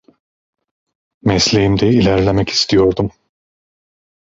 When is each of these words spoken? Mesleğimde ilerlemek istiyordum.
Mesleğimde 1.21 1.89
ilerlemek 1.89 2.49
istiyordum. 2.49 3.11